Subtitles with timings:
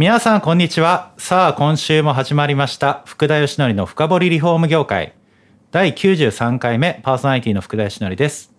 [0.00, 1.12] 皆さんこんにちは。
[1.18, 3.02] さあ今週も始まりました。
[3.04, 5.16] 福田義則の深掘りリフォーム業界。
[5.72, 8.54] 第93回目パーソナリティの福田義則です。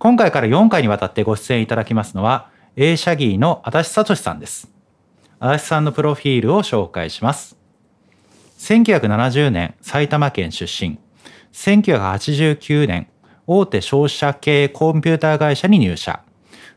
[0.00, 4.68] 今回から4回にわたってご出演いただきますのは A シャギーの足立聡さんです。
[5.38, 7.56] 足立さんのプロフィールを紹介します。
[8.58, 10.98] 1970年埼玉県出身。
[11.52, 13.06] 1989年
[13.46, 16.24] 大手消費者系コンピューター会社に入社。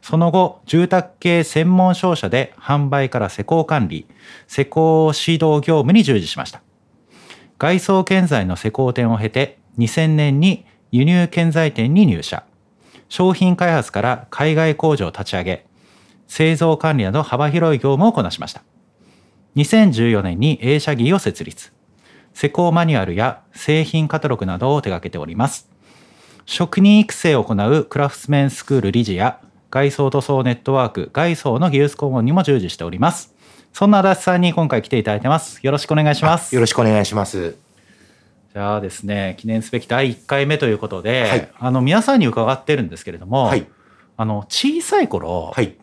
[0.02, 4.08] その後住宅系専門商社で販売から施工管理
[4.48, 6.62] 施工指導業務に従事しました。
[7.58, 12.44] 外装建材の施工店を経て2000年に輸入建材店に入社。
[13.10, 15.66] 商品開発から海外工場を立ち上げ
[16.28, 18.64] 製造管理など幅広い業務をこなしました。
[19.56, 21.74] 2014年に A 社ギーを設立。
[22.34, 25.70] 施工マニュアルや製品カタログなどを手掛けております。
[26.46, 33.36] 職人育成を行うクラフトメンスクール理事や外装塗装ネットワーク外装の技術顧問にも従事しております。
[33.74, 35.60] そんな足立さんに今回来ていただいてます。
[35.62, 36.56] よろしくお願いします。
[36.56, 37.56] よろしくお願いします。
[38.54, 43.68] じゃあですね記念すべき第1回目ということで、はい、あの皆さんに伺ってるんですけれども、はい、
[44.16, 45.76] あの小さい頃、はい、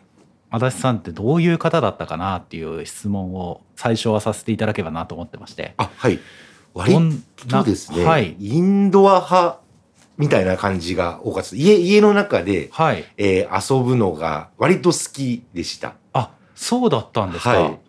[0.49, 5.73] 足立さんってどういう方だったかなっていう質問を最初はさせていただければなと思ってまして。
[5.77, 6.19] あはい。
[6.73, 6.93] 割
[7.47, 9.59] とですね、はい、インドア派
[10.17, 11.55] みたいな感じが多かった。
[11.55, 13.05] 家家の中で、はい。
[13.17, 15.95] えー、遊ぶのが割と好きでした。
[16.13, 17.79] あそうだったんですか、はい。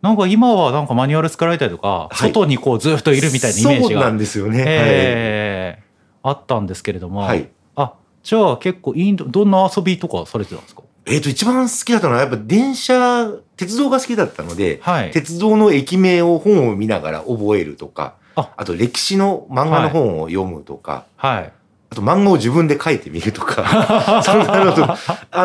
[0.00, 3.88] なんか今はなんかマニュアル作られたりとか、外にこうずっといるみたいなイメージが。
[3.88, 4.64] そうなんですよね。
[4.66, 10.82] えー、はい、あったんですけれども、はい、あ、じゃあ結構インド、どんな遊びとかされてたんですか？
[11.04, 18.50] えっ、ー、と、一番好きだったのはやっぱ電車、鉄道が好きだったので、はい、鉄道の駅名を本を見ながら覚えるとか、あ。
[18.56, 21.52] あと歴史の漫画の本を読むとか、はい、
[21.92, 24.96] あと漫画を自分で書いてみるとか、 そんなのと、あ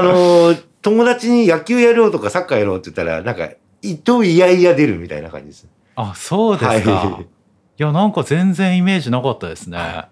[0.02, 3.50] のー、友達に野球やろうとかサッカーやろうって言ったら、なんか
[3.82, 5.68] いといやいや出るみたいな感じです。
[5.96, 6.92] あ、そうですか。
[6.94, 7.26] はい、い
[7.78, 9.78] や、なんか全然イメージなかったですね。
[9.78, 10.10] はい、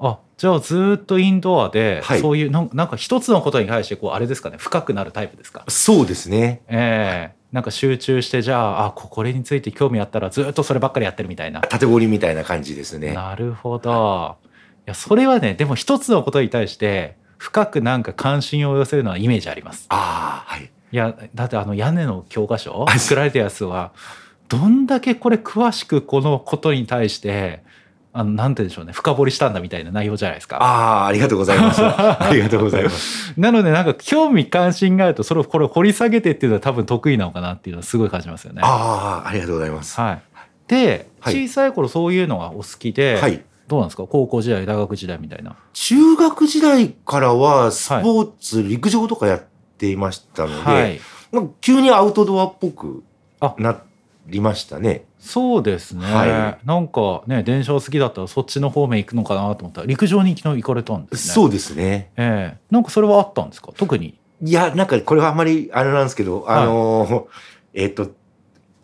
[0.00, 5.64] あ、じゃあずっとインドアで、はい、そういうなんなんか一つのことに対してこうあれですかね深くなるタイプですか？
[5.68, 6.62] そうですね。
[6.68, 7.34] ええ。
[7.52, 11.60] ー、なんか集中してじゃああこれについて興味あったらずっとそればっかりやってるみたいな。
[11.60, 13.12] 縦ゴリみたいな感じですね。
[13.12, 14.36] なるほど。
[14.43, 14.43] い
[14.86, 23.92] やそれはねでも一つのことに対して深くなんか関心を寄せるのはイメージありますああはいいやだってあの屋根の教科書作られたやつは
[24.48, 27.64] どんだけこれ詳しくこのことに対して
[28.12, 30.62] あのなんてでしょうね深掘りしたんだみたいな内容じゃないですか。
[30.62, 31.82] ああありがとうございます。
[31.82, 33.34] ありがとうございます。
[33.36, 38.60] なのでなんか興味関心があるとそれをこれを掘り下げてっていうのは多分得意なのかなっていうのはすごい感じますよね。
[38.62, 40.00] ああありがとうございます。
[40.00, 40.22] はい。
[40.68, 44.06] で、小さい頃そういうのがお好きで、はい、どうなんですか？
[44.06, 45.56] 高校時代大学時代みたいな。
[45.72, 49.44] 中学時代からはスポーツ、はい、陸上とかやっ
[49.78, 51.00] ていましたので、はい、
[51.32, 53.02] まあ、急にアウトドアっぽく
[53.58, 53.80] な
[54.26, 55.06] りましたね。
[55.18, 61.34] そうですね、はい、なんかね電車好きだったらそっちの方面行くのかなと思ったら陸上に昨日行かれたんですね。
[61.34, 62.10] そうですね。
[62.16, 62.58] ええ。
[62.70, 63.72] ー、なんかそれはあったんですか？
[63.74, 64.18] 特に。
[64.42, 67.24] いやなんかこれはあんまりあれなんですけど、あのー、
[67.72, 68.10] えっ、ー、と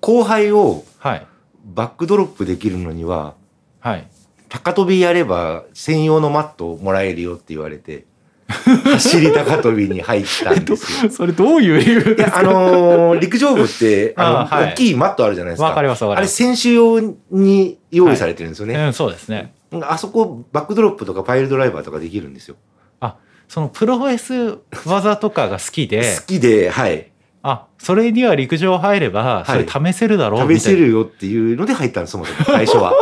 [0.00, 3.34] 後輩をバックドロップできるのには、
[3.80, 4.08] はい、
[4.50, 8.05] 高跳びやれば専用のマットをもらえるよって言われて
[8.50, 11.11] 走り高跳びに入ったんですよ。
[11.11, 15.69] それどういう理由ですかあのー、陸上部って、 あの、はい、大きいマットあるじゃないですか。
[15.69, 16.43] わかりますわかります。
[16.43, 17.00] あれ選手用
[17.31, 18.75] に用意されてるんですよね。
[18.75, 19.53] はいうん、そうですね。
[19.83, 22.56] あそこ、バックドロップとかパイルドライバーとかできるんですよ。
[22.99, 23.15] あ、
[23.49, 26.17] そのプロレス技とかが好きで。
[26.17, 27.06] 好きで、はい。
[27.43, 32.93] あ、それには陸上入れば、それ試せるだろう、はい、試せるよっていうので入ったんです、そもそも、最初は。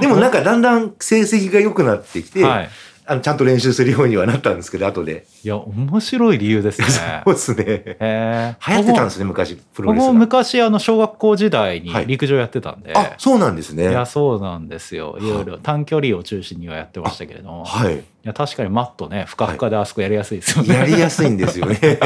[0.00, 2.70] でもなんかだんだん成績が良くなってきて、はい。
[3.04, 5.26] あのちゃんと練習するようにはなったんですけど後で。
[5.42, 6.86] いや面白い理由ですね。
[7.24, 7.64] そうですね。
[7.98, 13.90] へ流行ってたんですね昔プロレス僕も昔あの小学校時代に陸上やってたんで、はい、あそうなんですね。
[13.90, 15.18] いやそうなんですよ。
[15.20, 17.64] いろいろ短距離を中心にはやってましたけれども。
[17.64, 17.96] はい。
[17.96, 21.80] いや確かにマットねふかふかであそこやりやすいですよね、はい、やりやすいんですよね。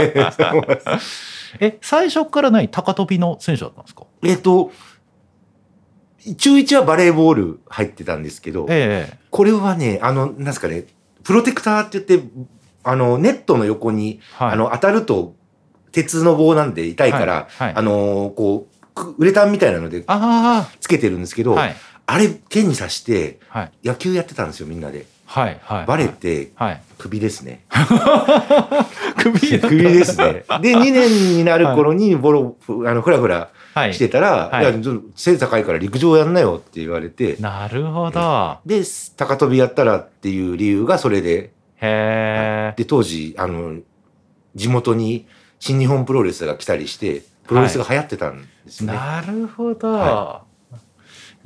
[1.61, 4.05] え最初から何高跳びの選手だったんですか？
[4.23, 4.73] えっと
[6.35, 10.85] 中1はバレーボール入ってたんですけど、ええ、これはね、あの、なんですかね、
[11.23, 12.29] プロテクターって言って、
[12.83, 15.35] あの、ネットの横に、はい、あの、当たると
[15.93, 17.67] 鉄の棒なんで痛いから、はい。
[17.67, 20.05] はい、あの、こう、ウレタンみたいなので
[20.81, 21.77] つけてるんですけど、はい、
[22.07, 23.41] あれ剣に刺して
[23.85, 25.07] 野球やってたんですよみんなで。
[25.27, 25.61] はい。
[25.63, 27.65] はい、バレて、はい、首ですね。
[29.19, 30.45] 首首ですね。
[30.61, 33.51] で、2年になる頃にボロ、あの、ふらふら
[33.93, 37.37] してたら、はい、いや、背高いから陸上やんなよって言われて。
[37.41, 38.59] なるほど。
[38.65, 38.83] で、
[39.17, 41.53] 高跳びやったらっていう理由がそれで。
[41.77, 43.79] へで、当時、あの、
[44.55, 45.27] 地元に
[45.59, 48.93] 新日本プロレスが来たりして、プロレスが流行ってたんですね。
[48.93, 49.93] なるほど。
[49.93, 50.46] は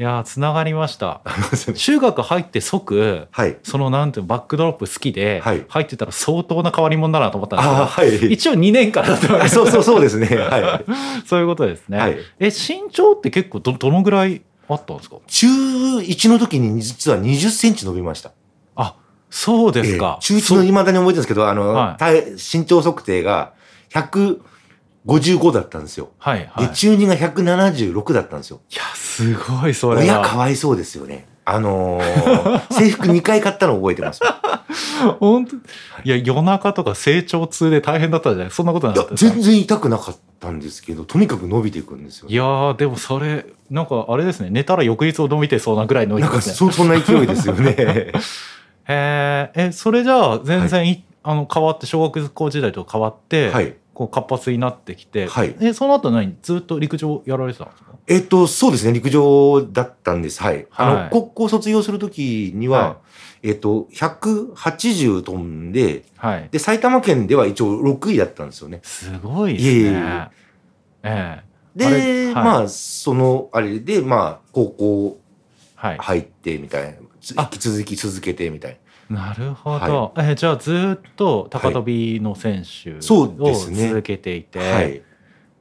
[0.01, 1.21] いいやつながりました。
[1.77, 9.49] 中学入って即、はい、そのなんていうバックドロップ好きで、はい、入ってたら相当な変わり者だなと思ったんですけど、はい、一応2年間だったわけ。
[9.49, 10.85] そうそうそうですね、はい、
[11.29, 15.17] そういうことですね、はい、え身長って結構どどのぐらいあったんですか？
[15.27, 15.47] 中
[15.99, 18.33] 1の時に実は20センチ伸びました。
[18.77, 18.95] あ
[19.29, 23.53] そうですか、えー、中1のいまだに覚えてるんですけどあの、はい、身長測定が
[23.93, 24.41] 100
[25.07, 26.11] 55だったんですよ。
[26.19, 26.69] はいはい。
[26.69, 28.61] で、中2が176だったんですよ。
[28.71, 31.27] いや、すごい、それ親かわいそうですよね。
[31.45, 34.21] あのー、 制服2回買ったの覚えてます。
[35.19, 35.57] 本当？
[35.57, 35.61] い
[36.05, 38.51] や、夜中とか成長痛で大変だったじゃない？
[38.51, 47.75] そんなことなかった全然痛くなかったんですけど、とにかく伸びていくんですよ、ね、いやでもそれ、なんかあれですね、寝たら翌日を伸びてそうなぐらいの、ね、なんかそ、そんな勢いですよね。
[48.87, 56.35] へえ、それじゃあ全然、はい、あの変わって、小学校時代と変わって、はい、こう活発になってきて、はい、えその後何？
[56.41, 57.91] ずっと陸上やられてたんですか？
[58.07, 58.95] えっとそうですね。
[58.95, 60.43] 陸上だったんです。
[60.43, 62.97] はい、あの、はい、高校卒業する時には、は
[63.43, 68.81] い、えっと180飛んで,、はい、で埼玉県では一応6位だったんですよね。
[68.83, 70.31] すごいですね。
[71.03, 75.21] ええで、まあそのあれでまあ高校
[75.77, 78.79] 入ってみたいな、引き続き続けてみたいな
[79.11, 85.01] なるほど、はい、えじゃあずっと高跳びの選手を続けていて、はい、いや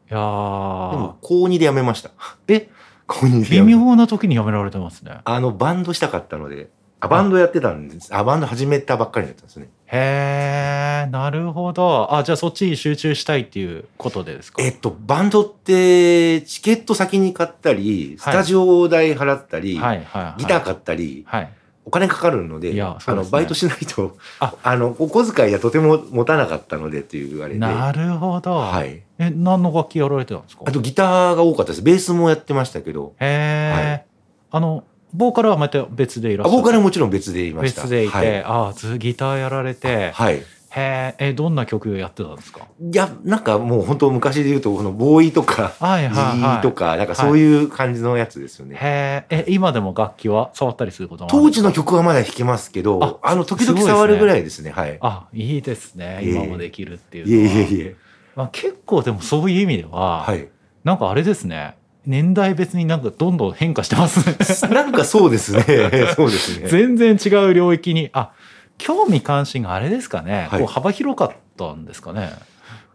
[0.10, 2.12] でも高2でやめました。
[2.48, 2.70] え？
[3.08, 5.18] 高2で微妙な時にやめられてますね。
[5.26, 6.70] あのバンドしたかったので
[7.00, 8.16] あバンドやってたんです。
[8.16, 9.70] あバンド始めたばっかりだったんですね。
[9.88, 12.14] へえなるほど。
[12.14, 14.62] あじゃあそっちに集中したいっていうことでですか？
[14.62, 20.06] えっとバンドってチケット先に買ったりスタジオ代払ったり、はい、
[20.38, 21.52] ギター買ったり、はい
[21.90, 24.54] お金かかるので、ね、あのバイトしないとあ。
[24.62, 27.60] あのお小遣いはとても持たなかったのでっていうあれで。
[27.60, 30.66] なるほど、はい、え何の楽器やられてたんですか？
[30.68, 31.82] あとギターが多かったです。
[31.82, 33.16] ベースもやってましたけど。
[33.20, 34.06] へえ、はい、
[34.52, 34.84] あの
[35.14, 36.58] ボーカルはまた別でいらっしゃる？
[36.58, 37.82] ボーカルはもちろん別でいました。
[37.82, 40.12] 別でいて、はい、ああずギターやられて。
[40.12, 42.68] はいへえ、どんな曲やってたんですか？
[42.80, 48.78] いや、なんかもう本当昔で言うと、このボーイとか、はいはいはい、とか、なんかそういう感じのやつですよね。
[48.80, 54.98] へえ、今でも楽器は触ったりすることも当時の曲はまだ弾けますけど、あの、時々触るぐらいですね、はい。
[55.02, 56.20] あ、いいですね。
[56.24, 57.28] 今もできるっていう。
[57.28, 57.96] いえいえいえ。
[58.36, 60.48] まあ、結構でもそういう意味では、はい、
[60.84, 61.76] なんかあれですね。
[62.06, 64.26] 年代別になんかどんどん変化してます
[64.66, 65.64] ね なんかそうですね。
[66.16, 66.68] そうですね。
[66.70, 68.32] 全然違う領域に、あ、
[68.80, 72.32] 興味関心があれですかね、はい、こう幅広かったんですかね。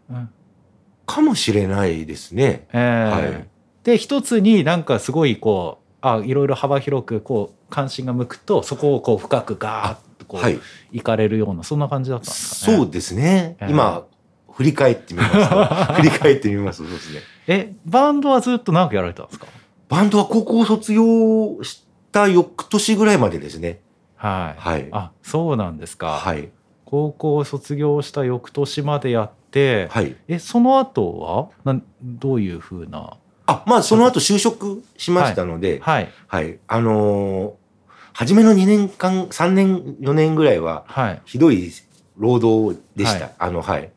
[0.09, 0.29] うん、
[1.05, 2.67] かもしれないですね。
[2.73, 3.47] えー、はい、
[3.83, 10.59] で一つになんかすごいこうあいろいろ幅広くこう関心が向くとそこをこう深くガーッとこう、はい、
[10.91, 12.77] 行かれるようなそんな感じだったんですかね。
[12.77, 13.55] そうですね。
[13.61, 14.03] えー、今
[14.51, 15.65] 振り返ってみますと
[15.95, 17.19] 振り返ってみますそうですね。
[17.47, 19.47] えバンドはずっと長くやられたんですか？
[19.87, 23.81] バンドは高校卒業した翌年ぐらいまでですね。
[24.25, 26.49] はい、はい、あそうなんですか、はい、
[26.85, 37.53] 高校卒業した翌年までやって、はい、えその後はなどういうふうなあまあその後就職しましたので、はい、はい、あのー、
[38.13, 40.85] 初めの2年間3年4年ぐらいは
[41.25, 41.71] ひどい
[42.17, 43.91] 労働でした、はい、あのはい。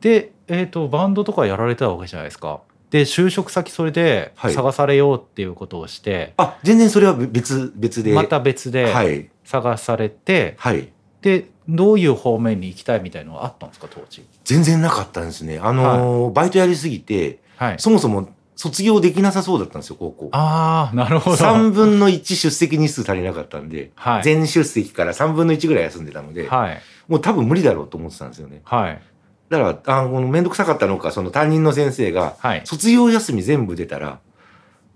[0.00, 2.60] でえっ、ー、とバンドとかやられたわけじゃないですか
[2.96, 8.14] で就職先それで探されようっていうことをして、はい、あ全然それは別別で。
[8.14, 14.24] また別で、はい、探されて、はい、でどういう方面に行きたいみたいのはあったんですか当時？
[14.44, 15.58] 全然なかったんですね。
[15.58, 20.30] あのーはい、バイトやりすぎて、はい、そもそも卒業できなさそうだったんですよ高校。
[20.32, 21.36] ああなるほど。
[21.36, 28.62] 3分の1出席日数足りなかったんで、はい、全出席から3分の1ぐらい休んでたので、はい、もう多分無理だろうと思ってたんですよね。
[28.64, 29.02] はい
[29.48, 34.18] だからあの面倒くさかったのかその担任の先生が、はい、卒業休み全部出たら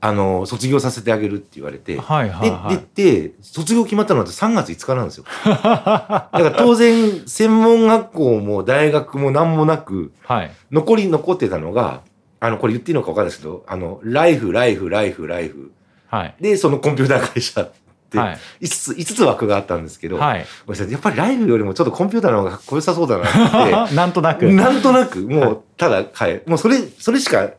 [0.02, 5.24] あの、卒業させてあげるって言われて、はいはいはい、で、で、卒業決まったのって3月5日なんですよ。
[5.44, 12.00] だから当然、専門学校も大学も何もなく、はい、残り残ってたのが、
[12.40, 15.70] あの、これ言っていいのか分かんないですけど、あの、ライフ、ライフ、ライフ、ライフ。
[16.06, 17.68] はい、で、そのコンピューター会社
[18.10, 20.46] って、はい、5つ、5つ枠があったんですけど、はい、
[20.90, 23.94] やっぱりライフよりもちょっとコンピューターの方がかっこよさそうだなって。
[23.94, 24.50] なんとなく。
[24.52, 27.50] なんとなく、もう、ただ、はい、もうそれ、それしか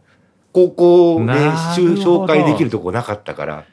[0.51, 3.63] 高校で紹介できるとこなかったから。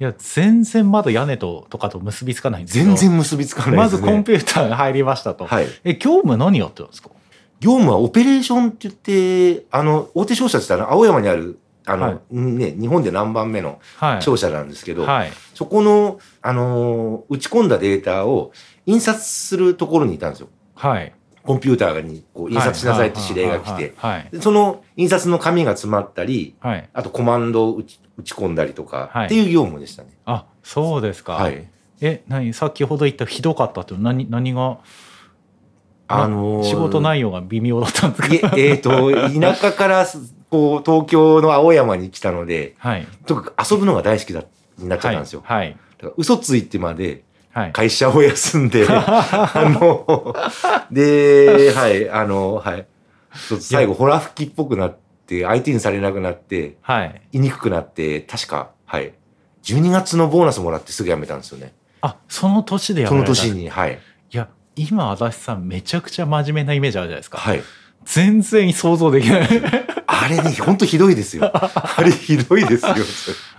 [0.00, 5.46] いや、全然まだ屋根ととかと結びつかないんです全然結びつかない、ね、まずコンピューターが入りましたと。
[5.46, 5.66] はい。
[5.82, 7.10] え、業務何やってるんですか？
[7.58, 13.80] 業務はオペレーションって言って、あの、大手商社って言ったら青山にある、あの、はい、ね、日本で何番目の
[14.20, 18.52] 商社なんですけど、はい、そこの、あの打ち込んだデータを
[18.86, 20.48] 印刷するところにいたんですよ。
[20.74, 21.12] はい。
[21.42, 23.94] コンピューターにこう印刷しなさいって指令が来て、
[24.40, 30.10] その印刷の紙が詰まったり、はい、あとコマンドを打ち打ち込んだりとか、っていう業務でしたね。
[30.26, 31.34] あ、そうですか。
[31.34, 31.66] はい。
[32.02, 34.78] え、何先ほど言ったひどかったって何何が？
[36.06, 38.52] あのー、仕事内容が微妙だったんですか？
[38.56, 40.06] えっ、ー、と、田舎から
[40.50, 44.44] こう東京の青山に来たので、はい、とにかく遊ぶのが大好きだ
[44.78, 45.42] になっちゃったんですよ。
[45.44, 45.58] はい。
[45.58, 47.24] はい、だから嘘ついてまで
[47.72, 50.34] 会社を休んで、はい、あの、
[50.90, 52.86] で、はい、あの、はい。
[53.60, 57.22] 最後、ホラ吹きっぽくなって、相手にされなくなって、はい。
[57.32, 59.12] 言いにくくなって、確か、はい。
[59.64, 61.74] 12月のボーナスもらってすぐ辞めたんですよね。
[62.00, 63.98] あ、その年で辞めたその年に、はい。
[64.30, 67.38] いや、今、足立さん、めちゃくちゃ真面目なイメージあるじゃないですか。
[67.38, 67.62] はい。
[68.08, 69.48] 全然想像できない
[70.06, 71.50] あれね、ほんとひどいですよ。
[71.52, 72.94] あれひどいですよ。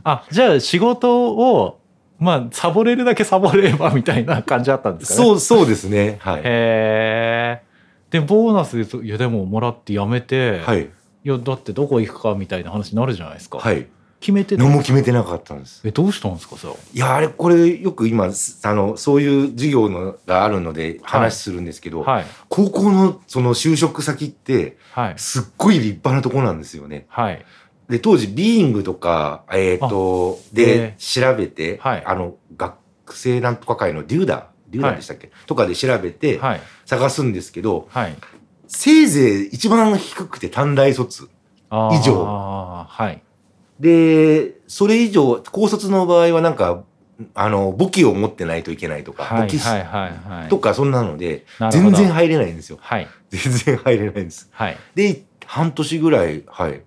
[0.04, 1.80] あ、じゃあ仕事を
[2.20, 5.26] まあ、サボれるだけサボればみたいな感じあったんですかね。
[5.26, 6.18] そう、そうですね。
[6.20, 6.40] はい。
[6.40, 7.64] へえ。
[8.10, 10.84] で、ボーナスで、いや、でももらってやめて、はい。
[10.84, 10.90] い
[11.24, 13.60] や、だってどこ行くかみたいな話になるじゃないですか。
[13.60, 13.88] はい。
[14.20, 15.82] 決めて何も決めてなかったんです。
[15.86, 22.16] え、どうしたんですか、そいや、あれ、これ、よく今、あの、そういう授業のがあるので話するんですけど、はい。
[22.18, 27.06] はい、高校のその就職先って、はい、すっごい立派なとこなんですよね。
[27.08, 27.46] はい。
[27.90, 32.78] で、当時、ビーイングとか、えっ、ー、と、で、調べて、はい、あの、学
[33.16, 36.40] 生なんとか会のデューダー、デューダーでしたっけ、はい、とかで調べて、
[36.86, 38.16] 探すんですけど、はい、
[38.68, 41.30] せいぜい一番低くて短大卒。
[41.72, 42.26] 以上。
[42.26, 43.22] はい。
[43.80, 46.84] で、それ以上、高卒の場合はなんか、
[47.34, 49.60] あの、武器を持ってないといけないとか、武器
[50.50, 52.78] とかそんなので、全然入れないんですよ。
[52.82, 53.08] はい。
[53.30, 54.50] 全然入れないんです。
[54.52, 54.78] はい。
[54.96, 56.82] で、半年ぐらい、はい。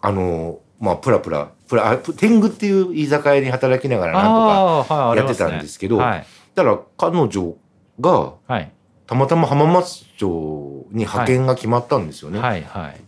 [0.00, 7.54] あの、まあ、プラプラ、プラ、天狗っていう居酒屋に働きながらなんとかやってたんですけど、はいねはい、だから彼女
[8.00, 8.72] が、はい、
[9.06, 12.38] たまたま浜松町に派遣が決まったんですよね。
[12.38, 13.00] はいはい、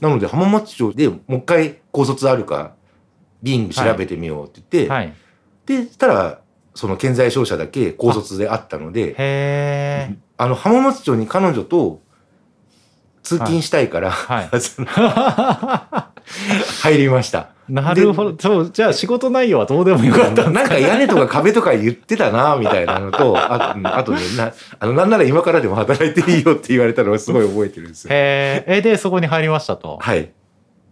[0.00, 2.74] なので浜松町でもう一回高卒あるか、
[3.42, 5.14] ビング調べてみようって言って、はい、
[5.66, 6.40] で、したら、
[6.74, 12.00] その建材商社だけ高卒であったので、あの浜松町に彼女と
[13.22, 14.50] 通勤したいから、はい、
[16.82, 17.50] 入りました。
[17.68, 18.36] なるほど。
[18.38, 28.10] そう、じゃあ仕事内容はどうでもよかったなんか屋根とか壁とか言ってたな、みたいなのと、 ああとね、な、あの、なんなら今からでも働いていいよって言われたのをすごい覚えてるんですよ。
[28.12, 29.98] へえ、で、そこに入りましたと。
[30.00, 30.30] はい。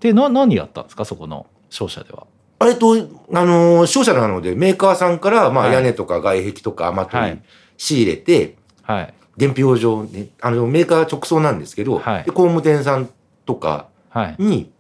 [0.01, 2.27] で、な、何やったんですか、そこの商社では。
[2.65, 2.97] えっと、あ
[3.45, 7.39] のー、商社なので、メーカーさんから、まあ、屋根とか外壁とか雨取り
[7.77, 9.15] 仕入れて、はい。
[9.37, 13.09] 伝票上、ね、あの、メーカー直送なんですけど、はい、で工務店さん
[13.47, 13.87] とか
[14.39, 14.71] に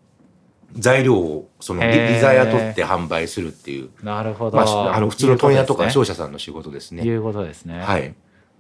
[0.74, 3.90] 材料を、その、リザヤ取って販売するっていう。
[4.02, 4.56] なるほど。
[4.56, 7.02] まあ、あの、普通の問屋とか商社さんの仕事ですね。
[7.04, 7.80] いうことですね。
[7.80, 8.14] はい。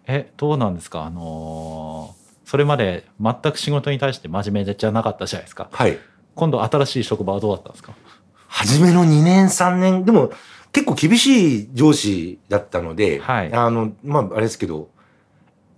[0.06, 1.04] え、どうなんですか？
[1.04, 5.68] あのー、それまで全く仕事に対して真面目じゃなかったじゃないですか。
[5.70, 5.98] はい。
[6.34, 7.92] 今度新しい職場はどうだったんですか？
[8.48, 10.32] 初めの2年3年、でも
[10.72, 14.88] 結構厳しい上司だったので、はい、あの、まあ、あれですけど、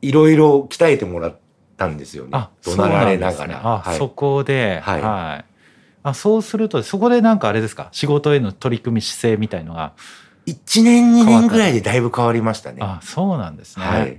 [0.01, 1.37] いろいろ鍛えてもらっ
[1.77, 2.31] たんですよね。
[2.35, 3.67] あ怒鳴られながら。
[3.67, 5.50] あ、はい、そこで、はい、はい。
[6.02, 9.92] あそうすると、そこでなんかあれですか、仕事への取り組み姿勢みたいのが。
[10.47, 12.78] 1年、2年ぐらいでだいぶ変わりましたね。
[12.80, 13.85] あそうなんですね。
[13.85, 14.19] はい、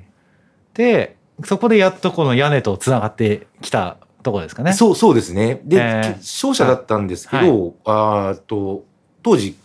[0.74, 4.74] で、そこでやっとこの屋根とつながってきたところですかね？
[4.74, 5.62] そう、そうですね。
[5.64, 8.86] で、えー、商社だったんですけど、はい、あと、
[9.24, 9.58] 当時、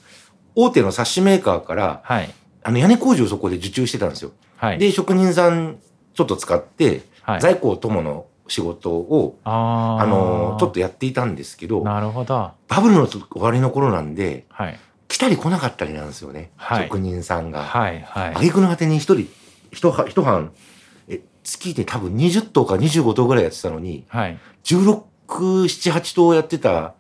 [0.54, 2.30] 大手の冊子メーカーから、はい、
[2.62, 4.32] あの屋根工事をそこで受注してたんですよ。
[4.56, 5.76] はい、で、職人さん
[6.14, 12.52] ちょっと使って、はい、在庫友の仕事を、あの、ちょっとやっていたんですけど、なるほど。
[12.68, 16.50] バブルの終わりの頃なんで、はい、来たり来なかったりなんですよね。
[16.56, 17.62] はい、職人さんが。
[17.64, 18.30] はい、はい。
[18.34, 19.28] 挙句の果てに一人、
[19.72, 20.52] 一一班、
[21.08, 26.94] え、月で多分20頭か25頭ぐらいやってたのに、はい、16、7、8頭やってた、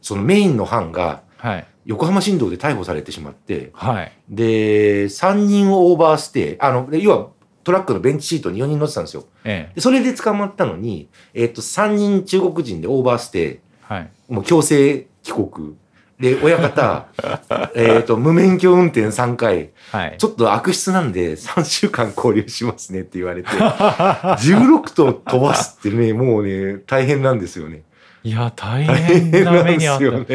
[0.00, 7.28] そのメインの班が、はい、横浜新道で逮捕されてしまって、はい、で、3人オーバーステイ、あの、要は
[7.64, 9.24] トラックのベンチシートに4人乗ってたんですよ。
[9.44, 15.74] ええ、でそれで捕まったのに、えっ、と、3人中国人でオーバーステイ、はい、もう強制帰国。
[16.20, 17.08] で、親方、
[17.74, 27.82] えっと、無免許運転3回、はい、ちょっと悪質なんで3週間勾留しますねって言われて、 16と飛ばすってね、もうね、大変なんですよね。
[28.24, 30.10] いや大変な目にあった。
[30.10, 30.26] ね、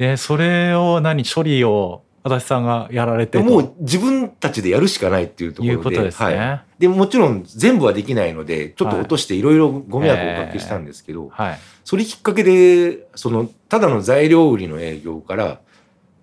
[0.00, 6.02] えそれを何処理を足立さんがやられてもう自分たちでやるしかないっていうところで。
[6.02, 6.36] ですね。
[6.36, 15.60] はい、でもちろん全部はできないので、ちょっと落としていろいろご迷惑をおかけしたんですけど、はい、それきっかけで、その、ただの材料売りの営業から、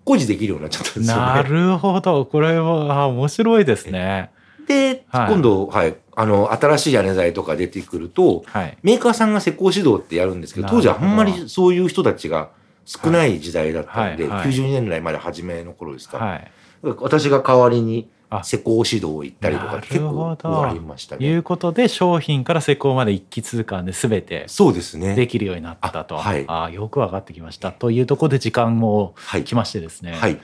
[0.05, 1.21] 工事できるようになっちゃったんですよね。
[1.21, 2.25] なるほど。
[2.25, 4.31] これは、あ面白いですね。
[4.67, 12.49] で、はい、今度、はい、あの、新しい屋根材とか出てくると、はい、メーカーさんが施工指導ってやるんですけど、当時はあんまりそういう人たちが
[12.87, 16.17] 少ない時代だったんで、はい、92年代まで初めの頃ですか。
[16.17, 16.51] はい
[16.83, 18.07] 私が代わりに
[18.43, 21.25] 施工指導行ったりとか結構ありましたね。
[21.25, 26.17] いうことで商品から施工まで一気通貫で全てそうですねできるようになったと。
[26.17, 27.71] あ、はい、あよく分かってきました。
[27.71, 29.15] というところで時間も
[29.45, 30.13] 来ましてですね。
[30.13, 30.39] はい、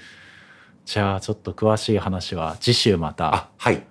[0.85, 3.49] じゃあちょっと詳しい話は次週また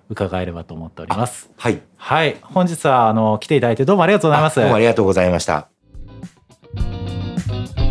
[0.09, 1.51] 伺えればと思っております。
[1.55, 4.59] はい、はい、本日はあの来ていただいてどうもありがとうございます。
[4.59, 5.72] どうもありがとうございました。